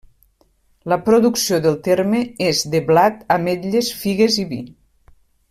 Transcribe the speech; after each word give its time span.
La 0.93 0.97
producció 1.09 1.59
del 1.65 1.77
terme 1.89 2.21
és 2.47 2.63
de 2.77 2.81
blat, 2.89 3.21
ametlles, 3.37 3.93
figues 4.07 4.41
i 4.47 4.49
vi. 4.57 4.61